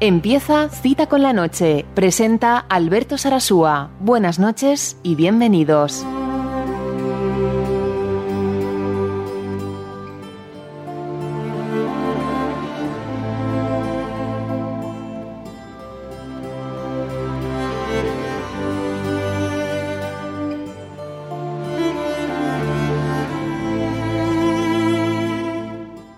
[0.00, 1.84] Empieza Cita con la Noche.
[1.96, 3.90] Presenta Alberto Sarasúa.
[3.98, 6.06] Buenas noches y bienvenidos.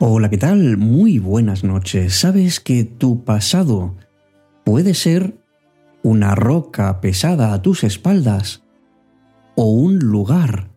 [0.02, 0.76] Hola, ¿qué tal?
[1.30, 2.16] Buenas noches.
[2.16, 3.94] ¿Sabes que tu pasado
[4.64, 5.38] puede ser
[6.02, 8.64] una roca pesada a tus espaldas
[9.54, 10.72] o un lugar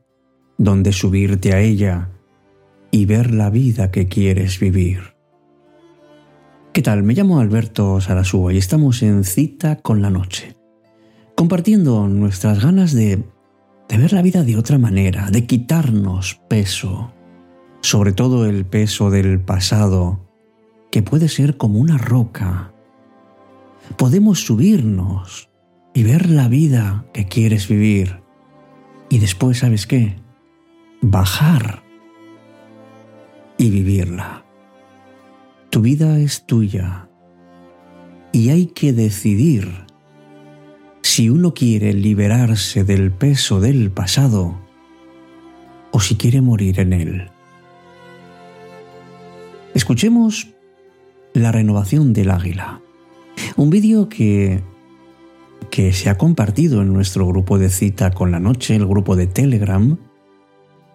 [0.60, 2.12] donde subirte a ella
[2.92, 5.16] y ver la vida que quieres vivir?
[6.72, 7.02] ¿Qué tal?
[7.02, 10.56] Me llamo Alberto Sarasúa y estamos en cita con la noche,
[11.36, 13.24] compartiendo nuestras ganas de,
[13.90, 17.12] de ver la vida de otra manera, de quitarnos peso
[17.84, 20.23] sobre todo el peso del pasado,
[20.94, 22.72] que puede ser como una roca.
[23.98, 25.50] Podemos subirnos
[25.92, 28.22] y ver la vida que quieres vivir.
[29.10, 30.18] Y después, ¿sabes qué?
[31.02, 31.82] Bajar
[33.58, 34.46] y vivirla.
[35.72, 37.10] Tu vida es tuya
[38.32, 39.88] y hay que decidir
[41.02, 44.62] si uno quiere liberarse del peso del pasado
[45.90, 47.32] o si quiere morir en él.
[49.74, 50.53] Escuchemos
[51.34, 52.82] La renovación del águila,
[53.56, 54.62] un vídeo que,
[55.72, 59.28] que se ha compartido en nuestro grupo de cita con la noche, el grupo de
[59.28, 59.98] Telegram,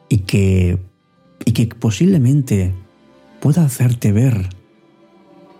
[0.08, 0.78] y que,
[1.44, 2.72] y que posiblemente
[3.40, 4.48] pueda hacerte ver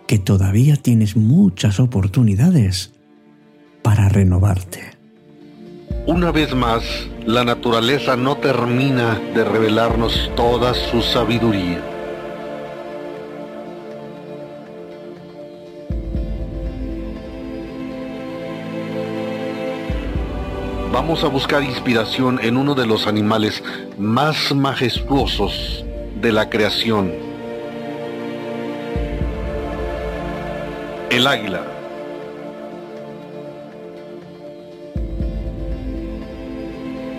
[0.07, 2.93] que todavía tienes muchas oportunidades
[3.83, 4.97] para renovarte.
[6.07, 6.83] Una vez más,
[7.25, 11.98] la naturaleza no termina de revelarnos toda su sabiduría.
[21.09, 23.63] Vamos a buscar inspiración en uno de los animales
[23.97, 25.83] más majestuosos
[26.21, 27.11] de la creación,
[31.09, 31.63] el águila.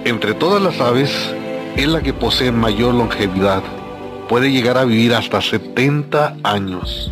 [0.05, 1.11] Entre todas las aves,
[1.77, 3.65] es la que posee mayor longevidad.
[4.29, 7.11] Puede llegar a vivir hasta 70 años.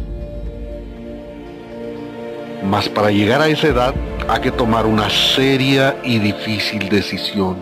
[2.65, 3.95] Mas para llegar a esa edad
[4.29, 7.57] hay que tomar una seria y difícil decisión.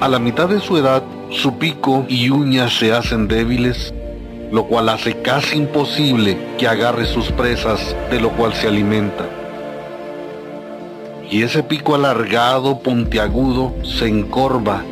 [0.00, 3.94] A la mitad de su edad, su pico y uñas se hacen débiles,
[4.52, 9.24] lo cual hace casi imposible que agarre sus presas de lo cual se alimenta.
[11.30, 14.82] Y ese pico alargado, puntiagudo, se encorva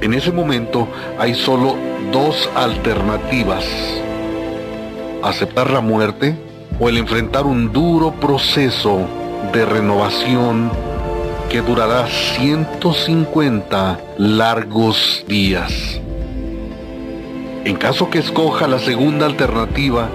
[0.00, 0.86] En ese momento
[1.18, 1.74] hay solo
[2.12, 3.64] dos alternativas.
[5.22, 6.36] Aceptar la muerte
[6.78, 9.06] o el enfrentar un duro proceso
[9.52, 10.70] de renovación
[11.48, 15.72] que durará 150 largos días.
[17.64, 20.08] En caso que escoja la segunda alternativa,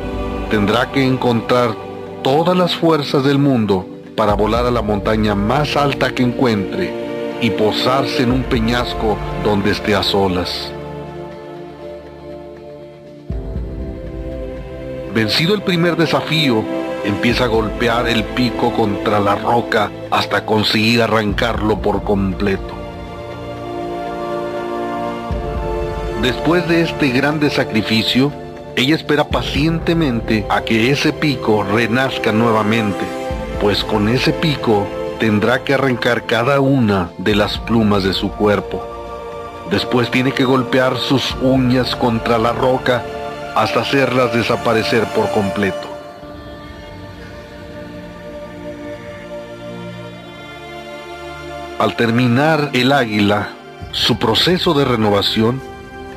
[0.52, 1.76] tendrá que encontrar
[2.22, 7.01] todas las fuerzas del mundo para volar a la montaña más alta que encuentre
[7.42, 10.72] y posarse en un peñasco donde esté a solas.
[15.14, 16.64] Vencido el primer desafío,
[17.04, 22.76] empieza a golpear el pico contra la roca hasta conseguir arrancarlo por completo.
[26.22, 28.32] Después de este grande sacrificio,
[28.76, 33.04] ella espera pacientemente a que ese pico renazca nuevamente,
[33.60, 34.88] pues con ese pico
[35.22, 38.84] tendrá que arrancar cada una de las plumas de su cuerpo.
[39.70, 43.06] Después tiene que golpear sus uñas contra la roca
[43.56, 45.88] hasta hacerlas desaparecer por completo.
[51.78, 53.50] Al terminar el águila
[53.92, 55.62] su proceso de renovación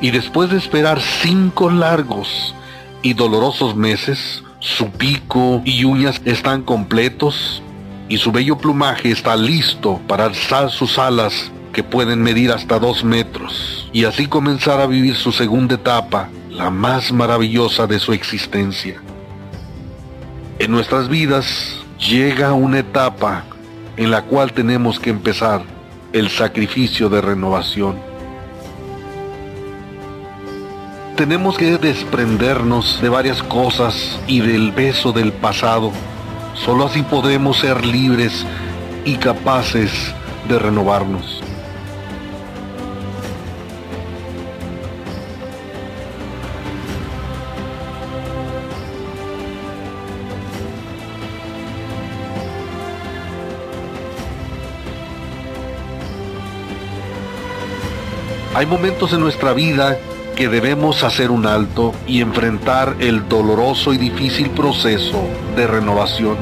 [0.01, 2.55] y después de esperar cinco largos
[3.03, 7.61] y dolorosos meses, su pico y uñas están completos
[8.07, 13.03] y su bello plumaje está listo para alzar sus alas que pueden medir hasta dos
[13.03, 19.01] metros y así comenzar a vivir su segunda etapa, la más maravillosa de su existencia.
[20.59, 23.43] En nuestras vidas llega una etapa
[23.97, 25.63] en la cual tenemos que empezar
[26.13, 27.97] el sacrificio de renovación.
[31.17, 35.91] Tenemos que desprendernos de varias cosas y del peso del pasado.
[36.63, 38.45] Solo así podremos ser libres
[39.03, 39.91] y capaces
[40.47, 41.41] de renovarnos.
[58.55, 59.99] Hay momentos en nuestra vida
[60.35, 65.23] que debemos hacer un alto y enfrentar el doloroso y difícil proceso
[65.55, 66.35] de renovación.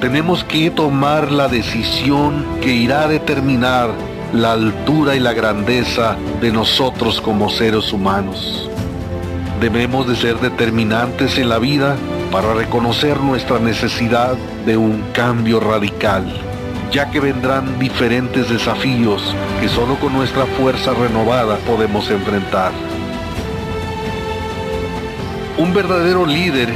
[0.00, 3.90] Tenemos que tomar la decisión que irá a determinar
[4.32, 8.68] la altura y la grandeza de nosotros como seres humanos.
[9.60, 11.96] Debemos de ser determinantes en la vida
[12.30, 14.34] para reconocer nuestra necesidad
[14.66, 16.45] de un cambio radical
[16.96, 19.22] ya que vendrán diferentes desafíos
[19.60, 22.72] que solo con nuestra fuerza renovada podemos enfrentar.
[25.58, 26.70] Un verdadero líder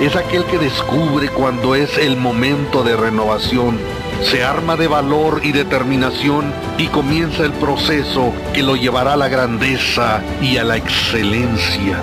[0.00, 3.80] es aquel que descubre cuando es el momento de renovación,
[4.22, 9.26] se arma de valor y determinación y comienza el proceso que lo llevará a la
[9.26, 12.00] grandeza y a la excelencia.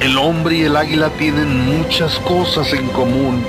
[0.00, 3.42] El hombre y el águila tienen muchas cosas en común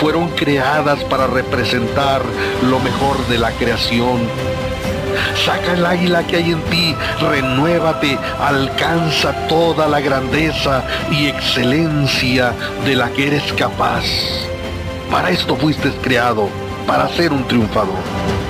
[0.00, 2.22] fueron creadas para representar
[2.68, 4.20] lo mejor de la creación.
[5.44, 12.54] Saca el águila que hay en ti, renuévate, alcanza toda la grandeza y excelencia
[12.84, 14.04] de la que eres capaz.
[15.10, 16.48] Para esto fuiste creado,
[16.86, 18.49] para ser un triunfador.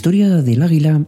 [0.00, 1.04] Historia del águila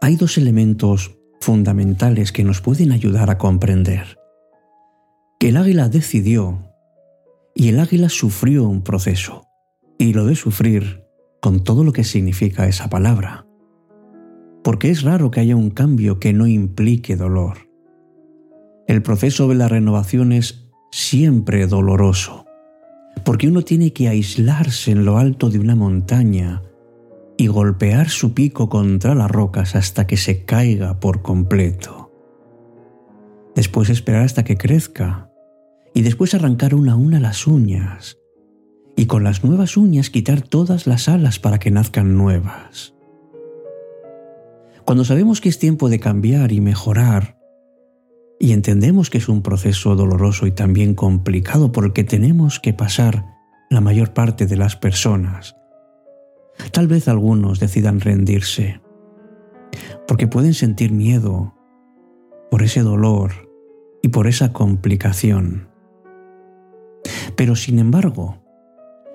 [0.00, 4.16] hay dos elementos fundamentales que nos pueden ayudar a comprender.
[5.40, 6.72] Que el águila decidió
[7.52, 9.42] y el águila sufrió un proceso,
[9.98, 11.04] y lo de sufrir
[11.40, 13.44] con todo lo que significa esa palabra.
[14.62, 17.68] Porque es raro que haya un cambio que no implique dolor.
[18.86, 22.46] El proceso de la renovación es siempre doloroso,
[23.24, 26.62] porque uno tiene que aislarse en lo alto de una montaña,
[27.42, 32.12] y golpear su pico contra las rocas hasta que se caiga por completo.
[33.56, 35.28] Después esperar hasta que crezca
[35.92, 38.18] y después arrancar una a una las uñas
[38.96, 42.94] y con las nuevas uñas quitar todas las alas para que nazcan nuevas.
[44.84, 47.38] Cuando sabemos que es tiempo de cambiar y mejorar,
[48.38, 52.72] y entendemos que es un proceso doloroso y también complicado por el que tenemos que
[52.72, 53.26] pasar
[53.68, 55.56] la mayor parte de las personas,
[56.70, 58.80] Tal vez algunos decidan rendirse,
[60.06, 61.54] porque pueden sentir miedo
[62.50, 63.50] por ese dolor
[64.02, 65.68] y por esa complicación.
[67.36, 68.42] Pero sin embargo,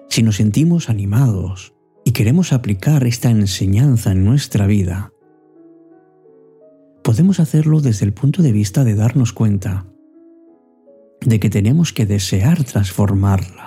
[0.10, 1.74] si nos sentimos animados
[2.04, 5.12] y queremos aplicar esta enseñanza en nuestra vida,
[7.04, 9.86] podemos hacerlo desde el punto de vista de darnos cuenta
[11.22, 13.66] de que tenemos que desear transformarla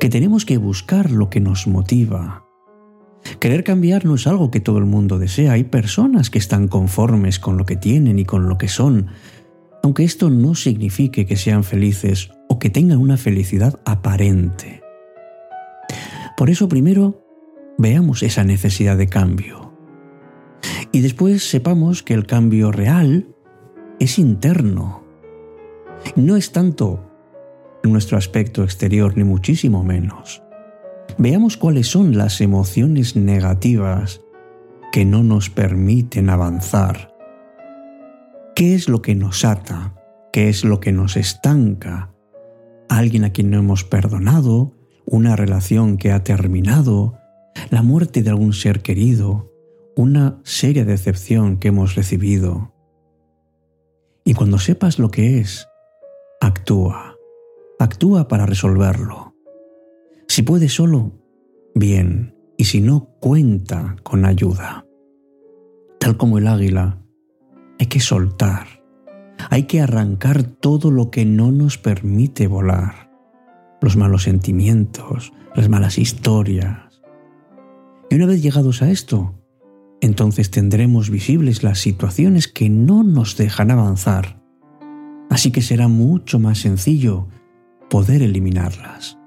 [0.00, 2.46] que tenemos que buscar lo que nos motiva.
[3.38, 5.52] Querer cambiar no es algo que todo el mundo desea.
[5.52, 9.08] Hay personas que están conformes con lo que tienen y con lo que son,
[9.82, 14.82] aunque esto no signifique que sean felices o que tengan una felicidad aparente.
[16.36, 17.24] Por eso primero
[17.78, 19.72] veamos esa necesidad de cambio.
[20.90, 23.34] Y después sepamos que el cambio real
[23.98, 25.02] es interno.
[26.16, 27.11] No es tanto
[27.90, 30.42] nuestro aspecto exterior, ni muchísimo menos.
[31.18, 34.20] Veamos cuáles son las emociones negativas
[34.92, 37.12] que no nos permiten avanzar.
[38.54, 39.94] ¿Qué es lo que nos ata?
[40.32, 42.14] ¿Qué es lo que nos estanca?
[42.88, 44.74] ¿Alguien a quien no hemos perdonado?
[45.04, 47.18] ¿Una relación que ha terminado?
[47.70, 49.50] ¿La muerte de algún ser querido?
[49.96, 52.72] ¿Una seria decepción que hemos recibido?
[54.24, 55.66] Y cuando sepas lo que es,
[56.40, 57.11] actúa
[57.84, 59.34] actúa para resolverlo.
[60.28, 61.12] Si puede solo,
[61.74, 64.86] bien, y si no, cuenta con ayuda.
[65.98, 66.98] Tal como el águila,
[67.78, 68.66] hay que soltar,
[69.50, 73.10] hay que arrancar todo lo que no nos permite volar,
[73.80, 76.78] los malos sentimientos, las malas historias,
[78.10, 79.34] Y una vez llegados a esto,
[80.02, 84.42] entonces tendremos visibles las situaciones que no nos dejan avanzar.
[85.30, 87.28] Así que será mucho más sencillo
[87.92, 89.18] poder eliminarlas.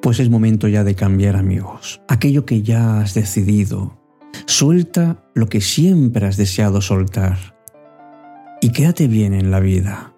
[0.00, 2.00] Pues es momento ya de cambiar amigos.
[2.06, 4.03] Aquello que ya has decidido.
[4.46, 7.56] Suelta lo que siempre has deseado soltar.
[8.60, 10.14] Y quédate bien en la vida.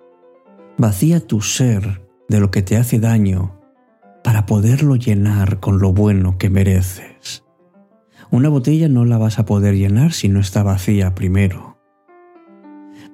[0.77, 3.61] Vacía tu ser de lo que te hace daño
[4.25, 7.45] para poderlo llenar con lo bueno que mereces.
[8.33, 11.79] Una botella no la vas a poder llenar si no está vacía primero.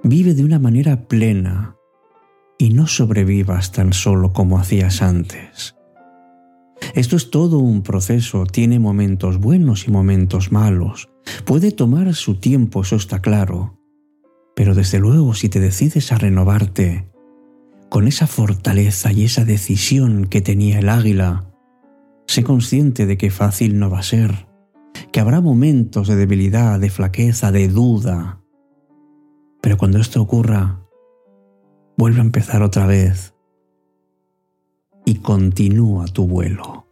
[0.03, 1.77] Vive de una manera plena
[2.59, 5.77] y no sobrevivas tan solo como hacías antes.
[6.95, 11.09] Esto es todo un proceso, tiene momentos buenos y momentos malos.
[11.45, 13.79] Puede tomar su tiempo, eso está claro.
[14.55, 17.09] Pero desde luego si te decides a renovarte,
[17.89, 21.53] con esa fortaleza y esa decisión que tenía el águila,
[22.27, 24.47] sé consciente de que fácil no va a ser,
[25.13, 28.41] que habrá momentos de debilidad, de flaqueza, de duda.
[29.61, 30.81] Pero cuando esto ocurra,
[31.97, 33.35] vuelve a empezar otra vez
[35.13, 36.87] y continúa tu vuelo.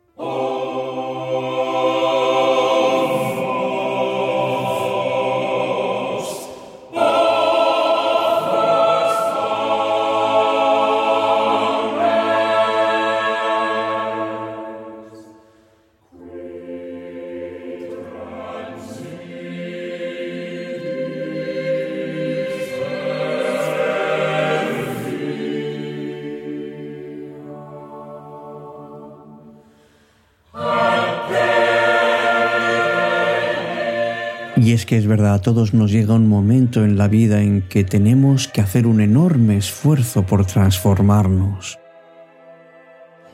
[35.00, 38.61] Es verdad, a todos nos llega un momento en la vida en que tenemos que
[38.61, 41.78] hacer un enorme esfuerzo por transformarnos.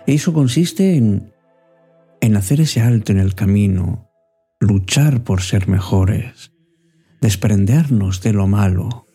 [0.07, 1.33] Eso consiste en,
[2.21, 4.09] en hacer ese alto en el camino,
[4.61, 6.53] luchar por ser mejores,
[7.21, 9.09] desprendernos de lo malo,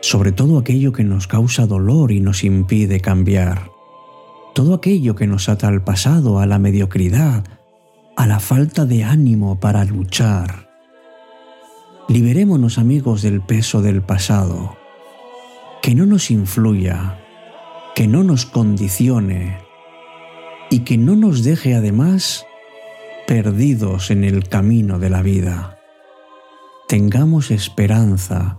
[0.00, 3.70] sobre todo aquello que nos causa dolor y nos impide cambiar,
[4.54, 7.44] todo aquello que nos ata al pasado, a la mediocridad,
[8.16, 10.67] a la falta de ánimo para luchar.
[12.10, 14.78] Liberémonos amigos del peso del pasado,
[15.82, 17.20] que no nos influya,
[17.94, 19.58] que no nos condicione
[20.70, 22.46] y que no nos deje además
[23.26, 25.78] perdidos en el camino de la vida.
[26.88, 28.58] Tengamos esperanza,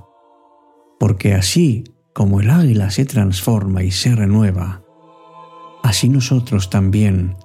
[1.00, 4.84] porque así como el águila se transforma y se renueva,
[5.82, 7.36] así nosotros también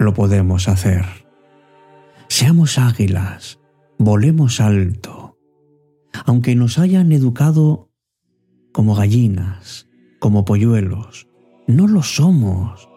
[0.00, 1.04] lo podemos hacer.
[2.26, 3.60] Seamos águilas,
[3.96, 5.25] volemos alto
[6.24, 7.90] aunque nos hayan educado
[8.72, 11.28] como gallinas, como polluelos,
[11.66, 12.88] no lo somos.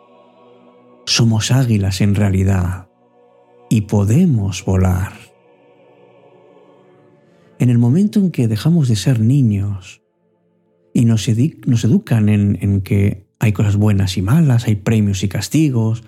[1.06, 2.90] Somos águilas en realidad
[3.70, 5.14] y podemos volar.
[7.58, 10.02] En el momento en que dejamos de ser niños
[10.94, 16.04] y nos, educan en, en que hay cosas buenas y malas, hay premios y castigos,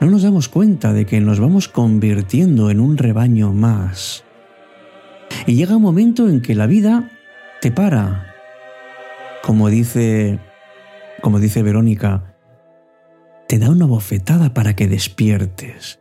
[0.00, 4.23] no nos damos cuenta de que nos vamos convirtiendo en un rebaño más
[5.46, 7.10] y llega un momento en que la vida
[7.60, 8.34] te para.
[9.42, 10.38] Como dice,
[11.20, 12.36] como dice Verónica,
[13.48, 16.00] te da una bofetada para que despiertes.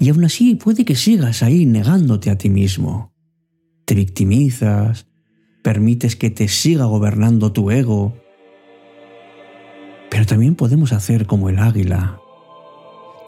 [0.00, 3.12] Y aún así puede que sigas ahí negándote a ti mismo.
[3.84, 5.06] Te victimizas,
[5.62, 8.16] permites que te siga gobernando tu ego.
[10.10, 12.20] Pero también podemos hacer como el águila,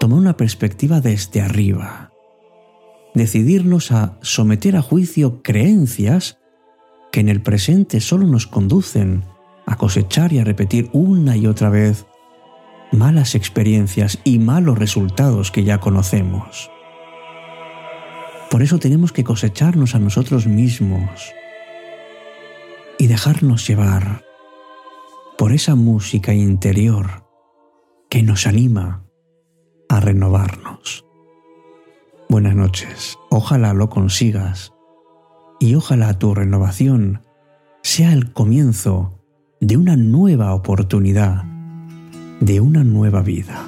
[0.01, 2.06] tomar una perspectiva desde arriba
[3.17, 6.39] decidirnos a someter a juicio creencias
[7.11, 9.25] que en el presente solo nos conducen
[9.65, 12.07] a cosechar y a repetir una y otra vez
[12.93, 16.71] malas experiencias y malos resultados que ya conocemos.
[18.51, 21.33] Por eso tenemos que cosecharnos a nosotros mismos
[22.99, 24.25] y dejarnos llevar
[25.39, 27.27] por esa música interior
[28.11, 29.07] que nos anima
[29.89, 31.06] a renovarnos.
[32.29, 34.73] Buenas noches, ojalá lo consigas
[35.61, 37.23] y ojalá tu renovación
[37.85, 39.21] sea el comienzo
[39.61, 41.45] de una nueva oportunidad,
[42.41, 43.65] de una nueva vida.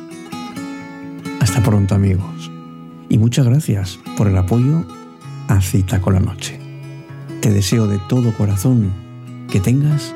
[1.40, 2.50] Hasta pronto amigos
[3.08, 4.84] y muchas gracias por el apoyo
[5.46, 6.58] a Cita con la Noche.
[7.40, 8.92] Te deseo de todo corazón
[9.48, 10.12] que tengas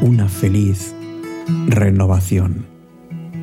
[0.00, 0.94] una feliz
[1.66, 2.64] renovación.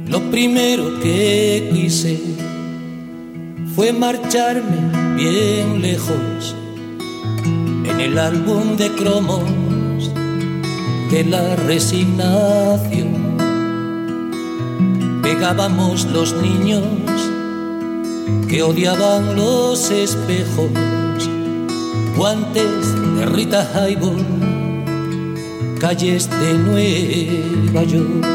[0.07, 2.54] Lo primero que quise
[3.75, 6.55] fue marcharme bien lejos
[7.83, 9.43] en el álbum de cromos
[11.11, 13.35] de la resignación.
[15.21, 16.85] Pegábamos los niños
[18.47, 20.71] que odiaban los espejos,
[22.15, 24.23] guantes de Rita Hayworth,
[25.81, 28.25] calles de Nueva York.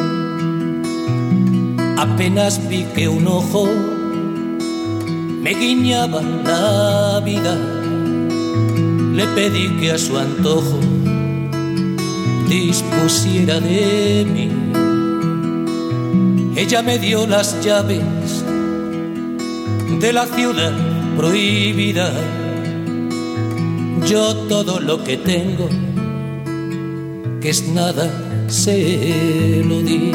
[1.97, 3.90] Apenas vi que un ojo
[5.41, 7.57] me guiñaba la vida,
[9.15, 10.79] le pedí que a su antojo
[12.49, 14.51] dispusiera de mí.
[16.57, 18.45] Ella me dio las llaves
[19.99, 20.73] de la ciudad
[21.17, 22.13] prohibida.
[24.07, 25.69] Yo todo lo que tengo,
[27.41, 28.11] que es nada,
[28.49, 30.13] se lo di.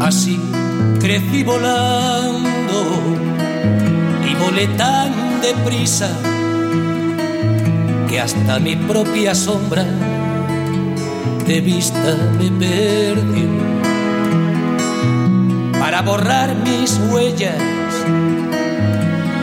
[0.00, 0.38] Así
[1.00, 3.35] crecí volando
[4.42, 6.08] volé tan deprisa
[8.08, 9.84] que hasta mi propia sombra
[11.46, 13.48] de vista me perdió.
[15.78, 17.62] Para borrar mis huellas,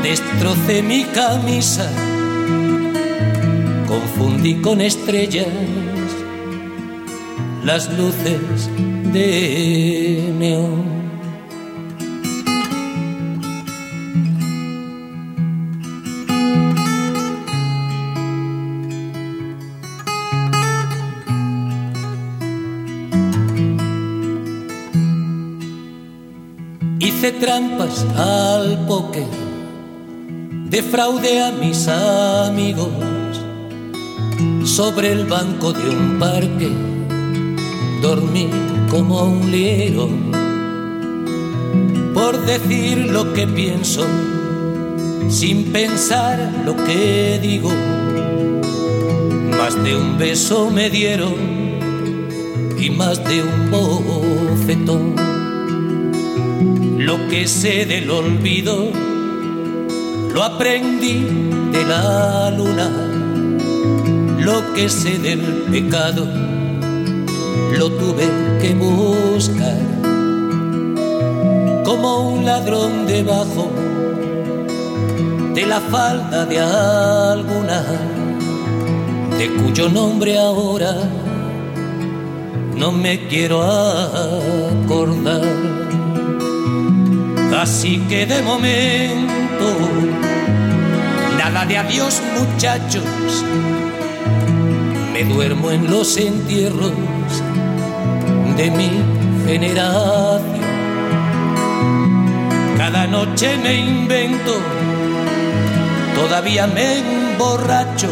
[0.01, 1.89] destrocé mi camisa,
[3.87, 5.47] confundí con estrellas
[7.63, 8.69] las luces
[9.13, 11.02] de neón.
[27.43, 29.27] Trampas al póker,
[30.69, 32.87] defraudé a mis amigos
[34.63, 36.69] sobre el banco de un parque,
[38.01, 38.47] dormí
[38.89, 40.07] como un liro
[42.13, 44.05] por decir lo que pienso,
[45.27, 47.71] sin pensar lo que digo.
[49.57, 51.35] Más de un beso me dieron
[52.79, 55.32] y más de un bofetón.
[57.05, 58.89] Lo que sé del olvido
[60.33, 61.27] lo aprendí
[61.73, 62.89] de la luna.
[64.39, 66.25] Lo que sé del pecado
[67.77, 68.25] lo tuve
[68.61, 69.77] que buscar.
[71.83, 73.69] Como un ladrón debajo
[75.55, 77.83] de la falda de alguna,
[79.37, 80.95] de cuyo nombre ahora
[82.77, 85.41] no me quiero acordar.
[87.59, 89.77] Así que de momento,
[91.37, 93.03] nada de adiós muchachos,
[95.13, 96.91] me duermo en los entierros
[98.57, 98.89] de mi
[99.45, 100.61] generación.
[102.77, 104.55] Cada noche me invento,
[106.15, 108.09] todavía me emborracho,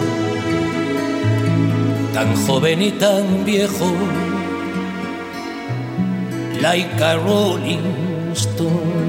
[2.13, 3.91] tan joven y tan viejo,
[6.61, 9.00] like a rolling stone.